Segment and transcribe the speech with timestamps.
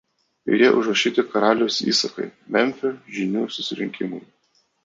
[0.51, 4.27] Joje užrašyti karaliaus įsakai Memfio žynių susirinkimui.